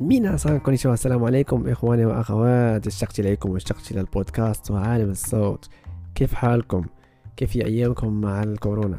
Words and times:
ميناسان 0.00 0.58
كونيشوا 0.58 0.94
السلام 0.94 1.24
عليكم 1.24 1.68
إخواني 1.68 2.04
وأخوات 2.04 2.86
اشتقت 2.86 3.20
إليكم 3.20 3.50
واشتقت 3.50 3.90
إلى 3.90 4.00
البودكاست 4.00 4.70
وعالم 4.70 5.10
الصوت 5.10 5.68
كيف 6.14 6.34
حالكم؟ 6.34 6.84
كيف 7.36 7.56
هي 7.56 7.64
أيامكم 7.64 8.20
مع 8.20 8.42
الكورونا؟ 8.42 8.98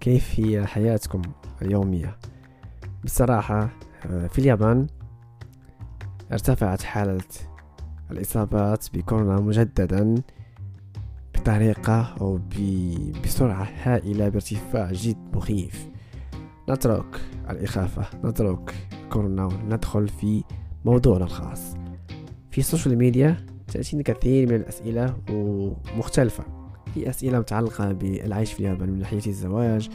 كيف 0.00 0.40
هي 0.40 0.66
حياتكم 0.66 1.22
اليومية؟ 1.62 2.16
بصراحة 3.04 3.68
في 4.02 4.38
اليابان 4.38 4.86
ارتفعت 6.32 6.82
حالة 6.82 7.24
الإصابات 8.10 8.86
بكورونا 8.94 9.40
مجددا 9.40 10.14
بطريقة 11.34 12.14
أو 12.20 12.40
بسرعة 13.24 13.68
هائلة 13.82 14.28
بارتفاع 14.28 14.92
جد 14.92 15.36
مخيف 15.36 15.88
نترك 16.68 17.20
الإخافة 17.50 18.04
نترك 18.24 18.74
كورونا 19.10 19.44
وندخل 19.44 20.08
في 20.08 20.44
موضوعنا 20.84 21.24
الخاص. 21.24 21.74
في 22.50 22.58
ال 22.58 22.64
social 22.64 22.98
media 22.98 23.46
تأتيني 23.68 24.02
كثير 24.02 24.48
من 24.48 24.54
الأسئلة 24.54 25.16
ومختلفة. 25.30 26.44
في 26.94 27.10
أسئلة 27.10 27.38
متعلقة 27.38 27.92
بالعيش 27.92 28.52
في 28.52 28.60
اليابان 28.60 28.90
من 28.90 28.98
ناحية 28.98 29.26
الزواج 29.26 29.88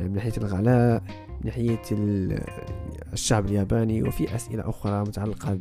من 0.00 0.12
ناحية 0.12 0.32
الغلاء 0.38 1.02
من 1.28 1.44
ناحية 1.44 1.82
الشعب 3.12 3.46
الياباني 3.46 4.02
وفي 4.02 4.34
أسئلة 4.36 4.68
أخرى 4.68 5.00
متعلقة 5.00 5.58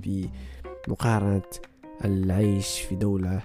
بمقارنة 0.88 1.41
العيش 2.05 2.80
في 2.81 2.95
دولة 2.95 3.41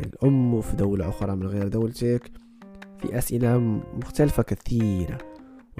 الأم 0.00 0.54
وفي 0.54 0.76
دولة 0.76 1.08
أخرى 1.08 1.36
من 1.36 1.46
غير 1.46 1.68
دولتك. 1.68 2.30
في 2.98 3.18
أسئلة 3.18 3.58
مختلفة 4.02 4.42
كثيرة. 4.42 5.18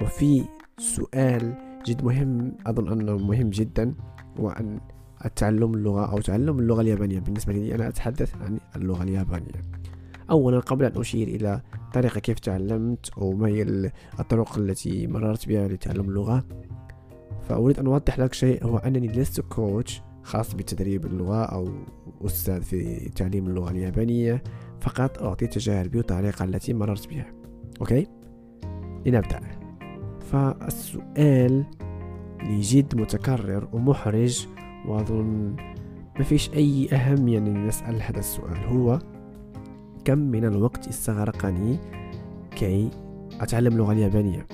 وفي 0.01 0.43
سؤال 0.79 1.66
جد 1.87 2.03
مهم 2.03 2.57
أظن 2.65 2.91
أنه 2.91 3.17
مهم 3.17 3.49
جدا 3.49 3.93
هو 4.39 4.49
أن 4.49 4.79
التعلم 5.25 5.73
اللغة 5.73 6.11
أو 6.11 6.21
تعلم 6.21 6.59
اللغة 6.59 6.81
اليابانية. 6.81 7.19
بالنسبة 7.19 7.53
لي 7.53 7.75
أنا 7.75 7.87
أتحدث 7.87 8.35
عن 8.35 8.59
اللغة 8.75 9.03
اليابانية. 9.03 9.61
أولا 10.29 10.59
قبل 10.59 10.85
أن 10.85 10.99
أشير 10.99 11.27
إلى 11.27 11.61
طريقة 11.93 12.19
كيف 12.19 12.39
تعلمت 12.39 13.09
أو 13.17 13.31
ما 13.31 13.47
هي 13.47 13.61
الطرق 14.19 14.57
التي 14.57 15.07
مررت 15.07 15.47
بها 15.47 15.67
لتعلم 15.67 16.09
اللغة 16.09 16.43
فأريد 17.49 17.79
أن 17.79 17.87
أوضح 17.87 18.19
لك 18.19 18.33
شيء. 18.33 18.65
هو 18.65 18.77
أنني 18.77 19.07
لست 19.07 19.41
كوتش 19.41 20.01
خاص 20.23 20.53
بتدريب 20.53 21.05
اللغة 21.05 21.43
أو 21.43 21.69
أستاذ 22.25 22.61
في 22.61 23.09
تعليم 23.09 23.47
اللغة 23.47 23.71
اليابانية 23.71 24.43
فقط 24.81 25.23
أعطي 25.23 25.47
تجاربي 25.47 25.97
والطريقة 25.97 26.45
التي 26.45 26.73
مررت 26.73 27.09
بها. 27.09 27.25
أوكي؟ 27.81 28.07
لنبدأ. 29.05 29.56
فالسؤال 30.31 31.65
اللي 32.41 32.61
جد 32.61 32.95
متكرر 32.95 33.67
ومحرج 33.73 34.47
وأظن 34.85 35.55
ما 36.17 36.23
فيش 36.23 36.49
أي 36.53 36.89
أهمية 36.91 37.37
أنني 37.37 37.67
نسأل 37.67 38.01
هذا 38.01 38.19
السؤال 38.19 38.57
هو 38.57 38.99
كم 40.05 40.17
من 40.17 40.45
الوقت 40.45 40.87
استغرقني 40.87 41.77
كي 42.55 42.89
أتعلم 43.39 43.73
اللغة 43.73 43.91
اليابانية؟ 43.91 44.45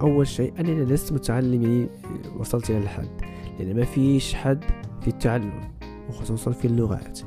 أول 0.00 0.26
شيء 0.26 0.60
أنني 0.60 0.84
لست 0.84 1.12
متعلم 1.12 1.88
وصلت 2.38 2.70
إلى 2.70 2.78
الحد 2.78 3.08
لأن 3.58 3.76
ما 3.76 3.84
فيش 3.84 4.34
حد 4.34 4.64
في 5.00 5.08
التعلم 5.08 5.60
وخصوصا 6.08 6.50
في 6.50 6.64
اللغات 6.64 7.18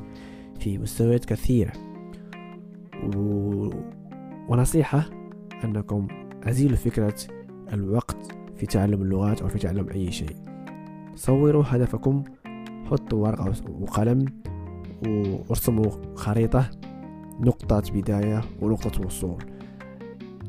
في 0.60 0.78
مستويات 0.78 1.24
كثيرة. 1.24 1.72
و... 3.16 3.70
ونصيحة 4.48 5.10
أنكم 5.64 6.08
أزيلوا 6.42 6.76
فكرة 6.76 7.14
الوقت 7.72 8.16
في 8.56 8.66
تعلم 8.66 9.02
اللغات 9.02 9.42
أو 9.42 9.48
في 9.48 9.58
تعلم 9.58 9.88
أي 9.88 10.12
شيء. 10.12 10.36
صوروا 11.14 11.64
هدفكم 11.66 12.24
حطوا 12.90 13.26
ورقة 13.26 13.52
وقلم 13.80 14.24
وارسموا 15.06 15.90
خريطة 16.14 16.70
نقطة 17.40 17.82
بداية 17.92 18.40
ونقطة 18.62 19.06
وصول. 19.06 19.44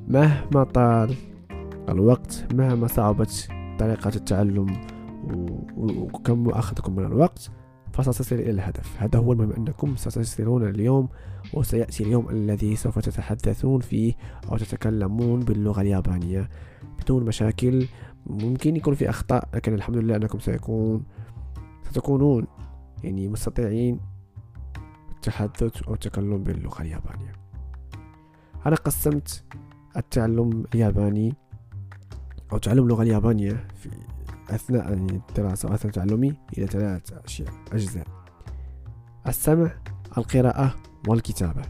مهما 0.08 0.64
طال 0.64 1.16
الوقت 1.90 2.48
مهما 2.54 2.88
صعبت 2.88 3.50
طريقة 3.80 4.12
التعلم 4.16 4.68
وكم 5.78 6.50
أخذكم 6.50 6.96
من 6.96 7.06
الوقت 7.06 7.52
فستصل 7.98 8.36
إلى 8.36 8.52
الهدف. 8.52 9.02
هذا 9.02 9.20
هو 9.20 9.34
المهم 9.34 9.52
أنكم 9.52 9.96
ستصلون 9.96 10.70
اليوم 10.70 11.10
وسيأتي 11.54 12.04
اليوم 12.04 12.30
الذي 12.30 12.76
سوف 12.76 13.00
تتحدثون 13.00 13.80
فيه 13.80 14.14
أو 14.52 14.58
تتكلمون 14.58 15.40
باللغة 15.40 15.82
اليابانية 15.82 16.50
بدون 17.02 17.24
مشاكل. 17.24 17.88
ممكن 18.26 18.76
يكون 18.76 18.96
في 18.96 19.10
أخطاء 19.10 19.50
لكن 19.54 19.74
الحمد 19.74 19.98
لله 19.98 20.16
أنكم 20.16 20.40
سيكون 20.40 21.04
ستكونون 21.90 22.48
يعني 23.04 23.28
مستطيعين 23.28 24.00
التحدث 25.12 25.84
أو 25.84 25.94
التكلم 25.94 26.44
باللغة 26.44 26.82
اليابانية. 26.82 27.32
أنا 28.66 28.76
قسمت 28.76 29.44
التعلم 29.98 30.66
الياباني 30.76 31.34
أو 32.54 32.58
تعلم 32.58 32.84
اللغة 32.84 33.02
اليابانية 33.02 33.68
في 33.76 33.90
أثناء 34.50 34.94
الدراسة 34.94 35.70
وأثناء 35.70 35.94
تعلمي 35.94 36.34
إلى 36.58 36.68
ثلاث 36.68 37.14
أجزاء 37.74 38.08
السمع 39.28 39.72
القراءة 40.18 40.76
والكتابة. 41.08 41.62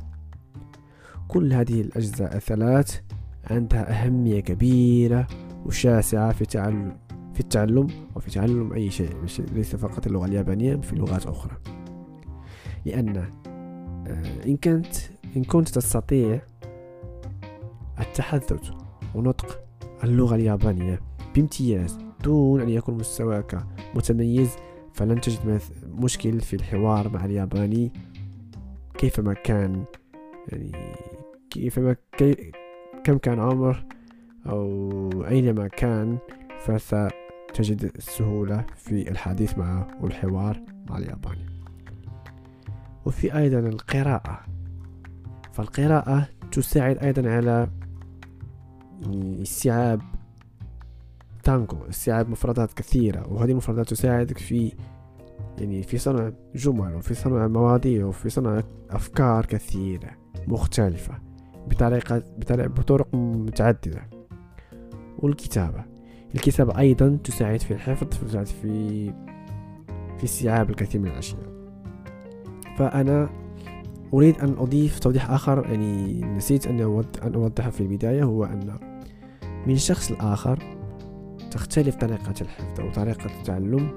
كل 1.27 1.53
هذه 1.53 1.81
الأجزاء 1.81 2.35
الثلاث 2.35 3.01
عندها 3.49 4.03
أهمية 4.05 4.39
كبيرة 4.39 5.27
وشاسعة 5.65 6.31
في 6.31 6.45
تعلم 6.45 6.97
في 7.33 7.39
التعلم 7.39 7.87
وفي 8.15 8.31
تعلم 8.31 8.73
أي 8.73 8.89
شيء 8.91 9.09
ليس 9.53 9.75
فقط 9.75 10.07
اللغة 10.07 10.25
اليابانية 10.25 10.75
في 10.75 10.95
لغات 10.95 11.25
أخرى. 11.25 11.57
لأن 12.85 13.17
آه، 14.07 14.45
إن 14.45 14.57
كنت 14.57 14.95
إن 15.37 15.43
كنت 15.43 15.69
تستطيع 15.69 16.41
التحدث 17.99 18.69
ونطق 19.15 19.59
اللغة 20.03 20.35
اليابانية 20.35 21.01
بامتياز 21.35 22.06
دون 22.27 22.61
أن 22.61 22.69
يكون 22.69 22.97
مستواك 22.97 23.63
متميز 23.95 24.49
فلن 24.93 25.21
تجد 25.21 25.61
مشكل 25.87 26.39
في 26.39 26.55
الحوار 26.55 27.09
مع 27.09 27.25
الياباني. 27.25 27.91
كيفما 28.97 29.33
كان 29.33 29.83
يعني 30.47 30.71
كيفما 31.49 31.95
كي 32.17 32.51
كم 33.03 33.17
كان 33.17 33.39
عمر 33.39 33.85
أو 34.45 34.99
أينما 35.27 35.67
كان 35.67 36.17
فستجد 36.59 37.91
السهولة 37.95 38.65
في 38.75 39.11
الحديث 39.11 39.57
معه 39.57 39.87
والحوار 40.01 40.61
مع 40.89 40.97
الياباني. 40.97 41.45
وفي 43.05 43.37
أيضا 43.37 43.59
القراءة. 43.59 44.39
فالقراءة 45.53 46.29
تساعد 46.51 46.97
أيضا 46.97 47.29
على 47.29 47.69
استيعاب 49.41 50.01
تانكو 51.47 51.77
استيعاب 51.89 52.29
مفردات 52.29 52.73
كثيرة 52.73 53.33
وهذه 53.33 53.51
المفردات 53.51 53.89
تساعدك 53.89 54.37
في 54.37 54.71
يعني 55.57 55.83
في 55.83 55.97
صنع 55.97 56.31
جمل 56.55 56.95
وفي 56.95 57.13
صنع 57.13 57.47
مواضيع 57.47 58.05
وفي 58.05 58.29
صنع 58.29 58.63
أفكار 58.89 59.45
كثيرة 59.45 60.09
مختلفة 60.47 61.13
بطريقة, 61.67 62.23
بطريقة 62.37 62.67
بطرق 62.67 63.15
متعددة. 63.15 64.09
والكتابة 65.19 65.85
الكتابة 66.35 66.79
أيضا 66.79 67.17
تساعد 67.23 67.61
في 67.61 67.73
الحفظ 67.73 68.07
تساعد 68.07 68.45
في 68.45 69.05
في 70.17 70.23
استيعاب 70.23 70.69
الكثير 70.69 71.01
من 71.01 71.07
الأشياء. 71.07 71.47
فأنا 72.77 73.29
أريد 74.13 74.39
أن 74.39 74.55
أضيف 74.57 74.99
توضيح 74.99 75.31
آخر 75.31 75.65
يعني 75.69 76.21
نسيت 76.21 76.67
أن 76.67 76.81
أوضحه 77.35 77.69
في 77.69 77.81
البداية 77.81 78.23
هو 78.23 78.43
أن 78.45 78.79
من 79.67 79.75
شخص 79.75 80.11
لآخر 80.11 80.76
تختلف 81.51 81.95
طريقة 81.95 82.33
الحفظ 82.41 82.79
أو 82.79 82.91
طريقة 82.91 83.25
التعلم 83.39 83.91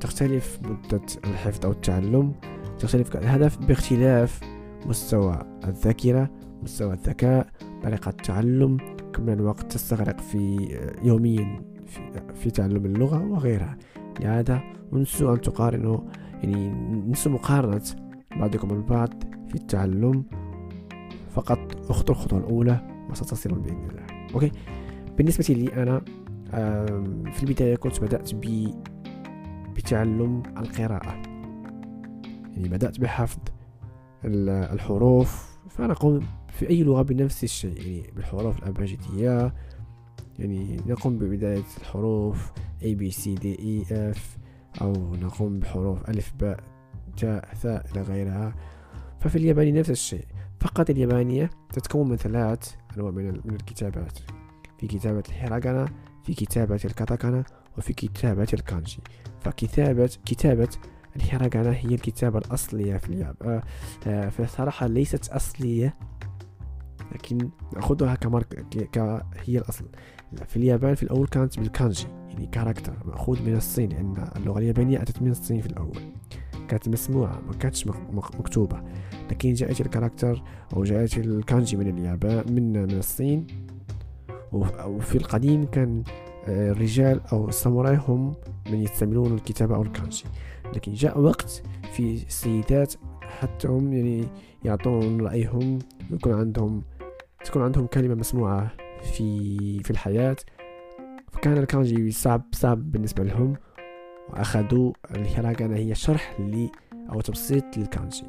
تختلف 0.00 0.58
مدة 0.62 1.02
الحفظ 1.24 1.66
أو 1.66 1.72
التعلم 1.72 2.32
تختلف 2.78 3.16
الهدف 3.16 3.58
باختلاف 3.58 4.40
مستوى 4.86 5.38
الذاكرة 5.64 6.30
مستوى 6.62 6.92
الذكاء 6.92 7.46
طريقة 7.82 8.08
التعلم 8.08 8.76
كم 9.12 9.22
من 9.22 9.32
الوقت 9.32 9.72
تستغرق 9.72 10.20
في 10.20 10.68
يوميا 11.02 11.62
في, 11.86 12.00
في 12.34 12.50
تعلم 12.50 12.86
اللغة 12.86 13.26
وغيرها. 13.26 13.76
لهذا 14.20 14.60
انسوا 14.92 15.34
أن 15.34 15.40
تقارنوا 15.40 15.98
يعني 16.42 16.70
نسوا 17.10 17.32
مقارنة 17.32 17.82
بعضكم 18.36 18.70
البعض 18.70 19.22
في 19.48 19.54
التعلم. 19.54 20.24
فقط 21.34 21.90
اخطوا 21.90 22.14
الخطوة 22.14 22.38
الأولى 22.38 23.06
وستصلون 23.10 23.62
بإذن 23.62 23.88
الله. 23.90 24.34
أوكي؟ 24.34 24.52
بالنسبة 25.16 25.54
لي 25.54 25.82
أنا 25.82 26.02
في 27.32 27.42
البداية 27.42 27.76
كنت 27.76 28.00
بدأت 28.00 28.34
ب 28.34 28.74
بتعلم 29.76 30.42
القراءة. 30.56 31.22
يعني 32.56 32.68
بدأت 32.68 33.00
بحفظ 33.00 33.38
الحروف 34.24 35.58
فأنا 35.68 35.92
أقوم 35.92 36.26
في 36.48 36.70
أي 36.70 36.82
لغة 36.82 37.02
بنفس 37.02 37.44
الشيء 37.44 37.76
يعني 37.76 38.10
بالحروف 38.16 38.58
الأبجدية 38.58 39.54
يعني 40.38 40.76
نقوم 40.86 41.18
ببداية 41.18 41.64
الحروف 41.80 42.52
A 42.82 42.84
B 42.84 43.12
C 43.12 43.24
D 43.40 43.58
E 43.58 43.92
F 44.14 44.20
أو 44.82 44.92
نقوم 45.14 45.58
بحروف 45.58 46.10
ألف 46.10 46.32
باء 46.40 46.60
تاء 47.16 47.54
ثاء 47.54 47.86
إلى 47.92 48.02
غيرها. 48.02 48.54
ففي 49.20 49.36
اليابانية 49.36 49.80
نفس 49.80 49.90
الشيء. 49.90 50.24
فقط 50.60 50.90
اليابانية 50.90 51.50
تتكون 51.72 52.08
من 52.08 52.16
ثلاث 52.16 52.74
أنواع 52.96 53.10
من 53.10 53.54
الكتابات. 53.54 54.18
في 54.78 54.86
كتابة 54.86 55.22
الهيراغانا 55.28 55.88
في 56.24 56.34
كتابة 56.34 56.80
الكاتاكانا 56.84 57.44
وفي 57.78 57.92
كتابة 57.92 58.48
الكانجي. 58.54 58.98
فكتابة 59.40 60.10
كتابة 60.26 60.68
الهيراغانا 61.16 61.72
هي 61.76 61.94
الكتابة 61.94 62.38
الأصلية 62.38 62.96
في 62.96 63.08
اليابان. 63.08 63.60
آه 64.06 64.28
فصراحة 64.28 64.86
ليست 64.86 65.28
أصلية 65.28 65.94
لكن 67.12 67.50
نأخذها 67.74 68.14
كمارك 68.14 68.66
هي 69.44 69.58
الأصل. 69.58 69.84
في 70.46 70.56
اليابان 70.56 70.94
في 70.94 71.02
الأول 71.02 71.26
كانت 71.26 71.58
بالكانجي 71.58 72.06
يعني 72.28 72.46
character 72.46 72.96
مأخوذ 73.04 73.42
من 73.42 73.56
الصين 73.56 73.88
لأن 73.88 74.28
اللغة 74.36 74.58
اليابانية 74.58 75.02
أتت 75.02 75.22
من 75.22 75.30
الصين 75.30 75.60
في 75.60 75.66
الأول. 75.66 75.98
كانت 76.68 76.88
مسموعة 76.88 77.40
ما 77.46 77.52
كانتش 77.52 77.86
مكتوبة. 78.12 78.82
لكن 79.30 79.54
جاءت 79.54 79.80
ال 79.80 79.86
character 79.86 80.42
أو 80.76 80.84
جاءت 80.84 81.18
الكانجي 81.18 81.76
من 81.76 81.98
اليابان 81.98 82.54
من 82.54 82.72
من 82.72 82.98
الصين. 82.98 83.46
وفي 84.86 85.14
القديم 85.14 85.64
كان 85.64 86.02
الرجال 86.48 87.20
أو 87.32 87.48
الساموراي 87.48 87.96
هم 88.08 88.34
من 88.70 88.82
يستعملون 88.82 89.34
الكتابة 89.34 89.74
أو 89.74 89.82
الكانجي 89.82 90.24
لكن 90.74 90.92
جاء 90.92 91.20
وقت 91.20 91.62
في 91.92 92.14
السيدات 92.26 92.94
حتى 93.22 93.68
هم 93.68 93.92
يعني 93.92 94.24
يعطون 94.64 95.20
رأيهم 95.20 95.78
يكون 96.10 96.32
عندهم 96.32 96.82
تكون 97.44 97.62
عندهم 97.62 97.86
كلمة 97.86 98.14
مسموعة 98.14 98.70
في 99.02 99.82
في 99.82 99.90
الحياة. 99.90 100.36
فكان 101.32 101.58
الكانجي 101.58 102.10
صعب 102.10 102.42
صعب 102.52 102.92
بالنسبة 102.92 103.24
لهم 103.24 103.56
وأخذوا 104.28 104.92
الهيراغانا 105.10 105.76
هي 105.76 105.94
شرح 105.94 106.36
أو 107.12 107.20
تبسيط 107.20 107.64
للكانجي 107.76 108.24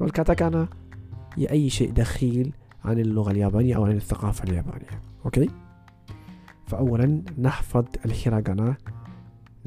والكاتاكانا 0.00 0.68
هي 1.36 1.50
أي 1.50 1.70
شيء 1.70 1.90
دخيل 1.92 2.52
عن 2.84 2.98
اللغة 2.98 3.30
اليابانية 3.30 3.76
أو 3.76 3.84
عن 3.84 3.96
الثقافة 3.96 4.44
اليابانية. 4.44 5.02
أوكي؟ 5.24 5.50
فأولا 6.66 7.22
نحفظ 7.38 7.84
الهيراغانا. 8.04 8.76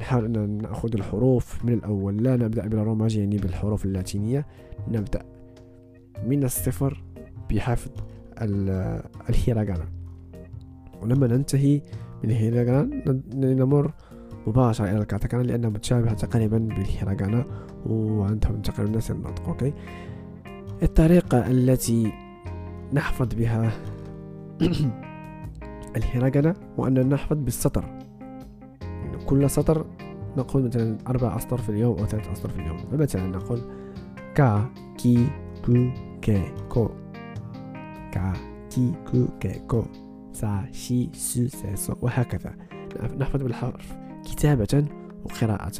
نحاول 0.00 0.24
أن 0.24 0.58
نأخذ 0.62 0.94
الحروف 0.94 1.64
من 1.64 1.72
الأول. 1.72 2.16
لا 2.22 2.36
نبدأ 2.36 2.66
بالروماجي 2.66 3.20
يعني 3.20 3.36
بالحروف 3.36 3.84
اللاتينية. 3.84 4.46
نبدأ 4.88 5.22
من 6.26 6.44
الصفر 6.44 7.02
بحفظ 7.50 7.90
الهيراغانا. 9.28 9.88
ولما 11.02 11.26
ننتهي 11.26 11.80
من 12.24 12.30
الهيراغانا 12.30 13.20
نمر 13.34 13.92
مباشرة 14.46 14.90
إلى 14.90 14.98
الكاتاكانا 14.98 15.42
لأنها 15.42 15.70
متشابهة 15.70 16.14
تقريبا 16.14 16.58
بالهيراغانا 16.58 17.44
وعندهم 17.86 18.62
تقريبا 18.62 18.96
نفس 18.96 19.10
النطق 19.10 19.48
okay؟ 19.48 19.72
الطريقة 20.82 21.50
التي 21.50 22.12
نحفظ 22.92 23.34
بها 23.34 23.72
الهيراغانا 25.96 26.54
وأن 26.76 27.08
نحفظ 27.08 27.36
بالسطر 27.36 27.84
يعني 28.80 29.24
كل 29.26 29.50
سطر 29.50 29.86
نقول 30.36 30.62
مثلا 30.62 30.98
أربع 31.06 31.36
أسطر 31.36 31.58
في 31.58 31.68
اليوم 31.68 31.98
أو 31.98 32.06
ثلاث 32.06 32.28
أسطر 32.28 32.48
في 32.48 32.60
اليوم 32.60 32.76
فمثلا 32.76 33.26
نقول 33.26 33.60
か 34.34 34.70
き 34.98 35.26
く 35.66 35.90
け 36.22 36.42
こ 36.68 36.88
か 38.12 38.32
き 38.70 38.92
く 39.12 39.26
け 39.40 39.58
こ 39.68 39.84
さ 40.32 40.64
し 40.72 41.08
す 41.12 41.46
せ 41.46 41.76
そ 41.76 41.94
وهكذا 42.02 42.54
نحفظ 43.18 43.42
بالحرف 43.42 43.96
كتابة 44.24 44.84
وقراءة 45.24 45.72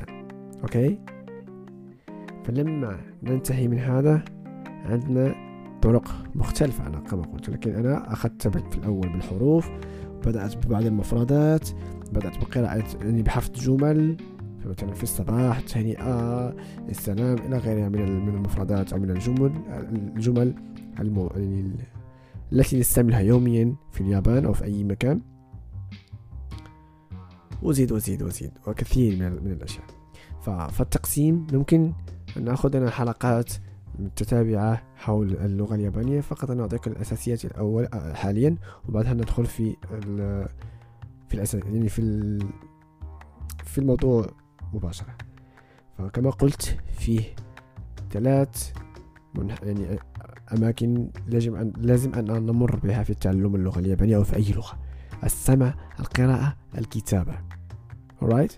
okay 0.63 0.99
فلما 2.45 2.99
ننتهي 3.23 3.69
من 3.69 3.79
هذا 3.79 4.25
عندنا 4.85 5.48
طرق 5.83 6.15
مختلفة 6.35 6.87
أنا 6.87 6.99
كما 6.99 7.23
قلت 7.23 7.51
لكن 7.51 7.75
أنا 7.75 8.13
أخذت 8.13 8.49
في 8.49 8.79
الأول 8.79 9.09
بالحروف 9.09 9.71
بدأت 10.27 10.67
ببعض 10.67 10.85
المفردات 10.85 11.69
بدأت 12.13 12.39
بقراءة 12.39 12.85
يعني 13.01 13.23
بحفظ 13.23 13.51
جمل 13.53 14.17
مثلا 14.67 14.93
في 14.93 15.03
الصباح 15.03 15.61
تهنئة 15.61 16.49
السلام 16.89 17.39
إلى 17.39 17.59
غيرها 17.59 17.89
من 17.89 18.27
من 18.27 18.35
المفردات 18.35 18.93
أو 18.93 18.99
من 18.99 19.11
الجمل 19.11 19.53
الجمل 20.17 20.55
المو... 21.01 21.31
يعني 21.37 21.71
التي 22.53 22.81
نستعملها 22.81 23.21
يوميا 23.21 23.75
في 23.93 24.01
اليابان 24.01 24.45
أو 24.45 24.53
في 24.53 24.65
أي 24.65 24.85
مكان. 24.85 25.21
وزيد 27.63 27.93
وزيد 27.93 28.23
وزيد 28.23 28.51
وكثير 28.67 29.17
من, 29.17 29.45
من 29.45 29.53
الأشياء. 29.53 29.85
فالتقسيم 30.71 31.47
ممكن 31.53 31.93
أن 32.37 32.45
نأخذ 32.45 32.77
أنا 32.77 32.91
حلقات 32.91 33.53
متتابعة 33.99 34.83
حول 34.97 35.33
اللغة 35.33 35.75
اليابانية. 35.75 36.21
فقط 36.21 36.51
أنا 36.51 36.63
أعطيك 36.63 36.87
الأساسيات 36.87 37.45
الأول 37.45 37.85
آه، 37.85 38.13
حاليا 38.13 38.57
وبعدها 38.89 39.15
ندخل 39.15 39.47
في 39.47 39.77
في 41.29 41.35
الأساس 41.35 41.63
يعني 41.65 41.89
في 41.89 42.03
في 43.65 43.79
الموضوع 43.79 44.27
مباشرة. 44.73 45.17
فكما 45.99 46.31
قلت 46.31 46.77
فيه 46.99 47.23
ثلاث 48.11 48.73
يعني 49.63 49.99
أماكن 50.53 51.11
لازم 51.27 51.57
أن 51.57 51.73
لازم 51.77 52.15
أن 52.15 52.47
نمر 52.47 52.77
بها 52.77 53.03
في 53.03 53.15
تعلم 53.15 53.55
اللغة 53.55 53.79
اليابانية 53.79 54.17
أو 54.17 54.25
في 54.25 54.37
أي 54.37 54.53
لغة. 54.53 54.79
السمع 55.25 55.75
القراءة 56.01 56.57
الكتابة. 56.79 57.39
Alright 58.23 58.53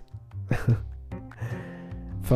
ف 2.28 2.34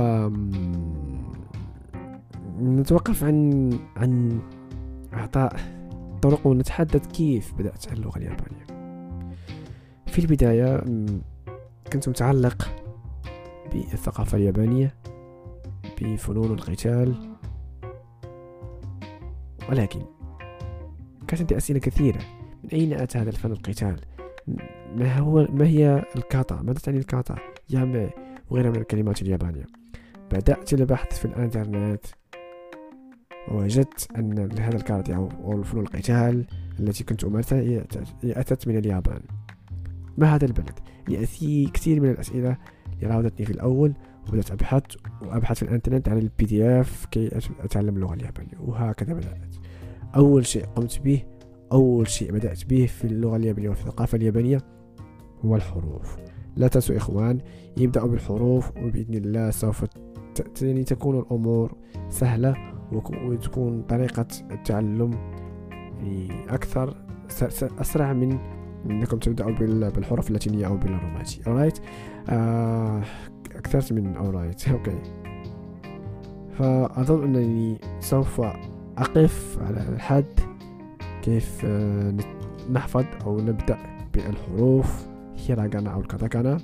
نتوقف 2.59 3.25
عن 3.25 3.71
عن 3.97 4.41
إعطاء 5.13 5.57
طرق 6.23 6.47
ونتحدث 6.47 7.07
كيف 7.07 7.55
بدأت 7.55 7.93
اللغة 7.93 8.19
اليابانية. 8.19 8.67
في 10.07 10.19
البداية 10.19 10.79
كنت 11.93 12.09
متعلق 12.09 12.69
بالثقافة 13.73 14.39
اليابانية 14.39 14.95
بفنون 16.01 16.51
القتال 16.51 17.15
ولكن 19.69 20.01
كانت 21.29 21.41
عندي 21.41 21.57
أسئلة 21.57 21.79
كثيرة. 21.79 22.21
من 22.65 22.71
أين 22.71 22.93
أتى 22.93 23.19
هذا 23.19 23.31
الفن 23.31 23.53
القتال؟ 23.53 24.01
ما 24.97 25.19
هو 25.19 25.47
ما 25.51 25.67
هي 25.67 26.05
الكاتا 26.17 26.63
ماذا 26.63 26.79
تعني 26.79 26.99
الكاتا 26.99 27.37
يامي 27.71 28.11
وغيرها 28.51 28.71
من 28.71 28.77
الكلمات 28.77 29.23
اليابانية. 29.23 29.67
بدأت 30.33 30.73
البحث 30.75 31.19
في 31.19 31.25
الإنترنت. 31.25 32.07
ووجدت 33.49 34.09
أن 34.17 34.59
هذا 34.59 34.77
الكاراتي 34.77 35.15
أو 35.17 35.53
الفنون 35.53 35.85
القتال 35.85 36.47
التي 36.81 37.05
كنت 37.05 37.25
أمارسها 37.25 37.61
هي 37.61 37.85
أتت 38.25 38.69
من 38.69 38.77
اليابان. 38.77 39.21
ما 40.19 40.35
هذا 40.35 40.45
البلد؟ 40.45 40.79
يعني 41.09 41.67
كثير 41.67 42.01
من 42.01 42.11
الأسئلة 42.11 42.57
راودتني 43.03 43.47
في 43.47 43.53
الأول 43.53 43.95
وبدأت 44.29 44.51
أبحث 44.51 44.83
وأبحث 45.23 45.57
في 45.57 45.63
الإنترنت 45.63 46.09
عن 46.09 46.19
ال 46.19 46.45
PDF 46.45 47.07
كي 47.07 47.31
أتعلم 47.61 47.97
اللغة 47.97 48.15
اليابانية 48.15 48.59
وهكذا 48.61 49.15
بدأت 49.15 49.55
أول 50.17 50.47
شيء 50.47 50.65
قمت 50.65 51.01
به 51.01 51.23
أول 51.73 52.09
شيء 52.09 52.33
بدأت 52.33 52.65
به 52.65 52.87
في 52.87 53.05
اللغة 53.05 53.37
اليابانية 53.37 53.69
وفي 53.69 53.81
الثقافة 53.81 54.17
اليابانية 54.17 54.59
هو 55.45 55.57
الحروف. 55.57 56.17
لا 56.57 56.69
تنسوا 56.69 56.97
إخوان 56.97 57.39
يبدأوا 57.77 58.09
بالحروف 58.09 58.71
وبإذن 58.77 59.15
الله 59.15 59.51
سوف 59.51 59.85
يعني 60.63 60.85
تكون 60.85 61.19
الأمور 61.19 61.77
سهلة 62.09 62.74
وتكون 62.93 63.83
طريقة 63.83 64.27
التعلم 64.51 65.11
أكثر 66.49 66.97
أسرع 67.81 68.13
من 68.13 68.39
إنكم 68.91 69.19
تبدأوا 69.19 69.51
بالحروف 69.91 70.29
اللاتينية 70.29 70.67
أو 70.67 70.77
بالرومانسي 70.77 71.43
alright 71.43 71.81
آه 72.29 73.03
أكثرت 73.57 73.93
من 73.93 74.15
alright. 74.15 74.69
أوكي 74.73 74.99
فأظن 76.59 77.25
أنني 77.25 77.79
سوف 78.01 78.41
أقف 78.99 79.59
على 79.63 79.89
الحد. 79.89 80.41
كيف 81.23 81.65
آه 81.65 82.15
نحفظ 82.73 83.05
أو 83.27 83.41
نبدأ 83.41 83.79
بالحروف. 84.15 85.07
هيراغانا 85.47 85.91
أو 85.91 86.01
الكاتاكانا 86.01 86.59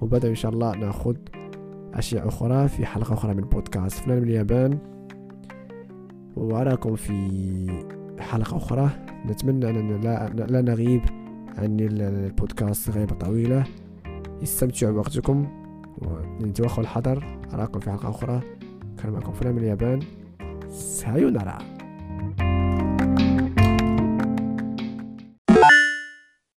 وبعد 0.00 0.24
إن 0.24 0.34
شاء 0.34 0.52
الله 0.52 0.76
نأخذ 0.76 1.16
أشياء 1.94 2.28
أخرى 2.28 2.68
في 2.68 2.86
حلقة 2.86 3.14
أخرى 3.14 3.34
من 3.34 3.42
بودكاست 3.42 3.98
فلان 3.98 4.18
من 4.18 4.24
اليابان. 4.24 4.78
وأراكم 6.36 6.96
في 6.96 7.84
حلقة 8.20 8.56
أخرى. 8.56 8.90
نتمنى 9.26 9.70
أننا 9.70 9.98
لا, 9.98 10.46
لا 10.46 10.62
نغيب 10.62 11.02
عن 11.58 11.76
البودكاست 11.80 12.90
غيبة 12.90 13.14
طويلة. 13.14 13.64
استمتعوا 14.42 14.92
بوقتكم. 14.92 15.46
وتوخوا 16.42 16.82
الحذر 16.82 17.40
أراكم 17.54 17.80
في 17.80 17.90
حلقة 17.90 18.10
أخرى. 18.10 18.40
كان 19.02 19.12
معكم 19.12 19.32
فلان 19.32 19.54
من 19.54 19.58
اليابان. 19.58 20.00
سايونارا. 20.68 21.58